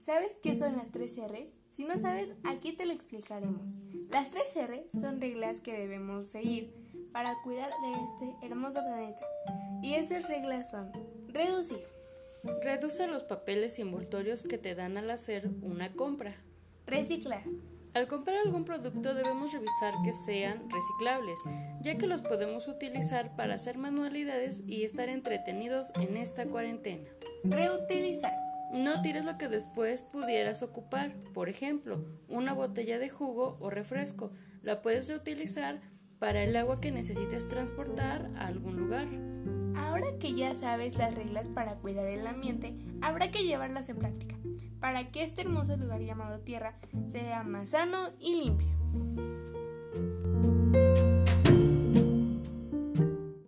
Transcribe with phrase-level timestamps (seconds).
[0.00, 1.58] ¿Sabes qué son las tres R's?
[1.72, 3.76] Si no sabes, aquí te lo explicaremos.
[4.10, 6.72] Las tres R son reglas que debemos seguir
[7.12, 9.22] para cuidar de este hermoso planeta.
[9.82, 10.90] Y esas reglas son
[11.28, 11.84] reducir.
[12.62, 16.34] Reduce los papeles y envoltorios que te dan al hacer una compra.
[16.86, 17.42] Reciclar.
[17.92, 21.40] Al comprar algún producto debemos revisar que sean reciclables,
[21.82, 27.04] ya que los podemos utilizar para hacer manualidades y estar entretenidos en esta cuarentena.
[27.44, 28.49] Reutilizar.
[28.78, 31.12] No tires lo que después pudieras ocupar.
[31.34, 34.32] Por ejemplo, una botella de jugo o refresco.
[34.62, 35.80] La puedes reutilizar
[36.20, 39.08] para el agua que necesites transportar a algún lugar.
[39.74, 44.36] Ahora que ya sabes las reglas para cuidar el ambiente, habrá que llevarlas en práctica,
[44.78, 46.78] para que este hermoso lugar llamado Tierra
[47.10, 48.68] sea más sano y limpio.